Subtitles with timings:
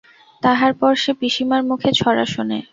[0.43, 2.59] তাহার পর সে পিসিমার মুখে ছড়া শোনে।